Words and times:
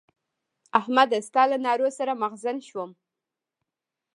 احمده! 0.79 1.17
ستا 1.27 1.43
له 1.51 1.57
نارو 1.65 1.87
سر 1.97 2.07
مغزن 2.23 2.57
شوم. 2.67 2.89